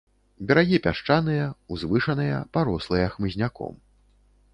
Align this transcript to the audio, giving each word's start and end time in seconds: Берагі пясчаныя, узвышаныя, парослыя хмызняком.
Берагі 0.51 0.77
пясчаныя, 0.85 1.43
узвышаныя, 1.75 2.39
парослыя 2.57 3.05
хмызняком. 3.17 3.77